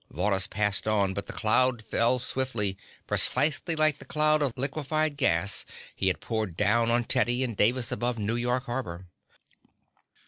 [0.11, 5.63] Varrhus passed on, but the cloud fell swiftly, precisely like the cloud of liquified gas
[5.95, 9.05] he had poured down on Teddy and Davis above New York harbor.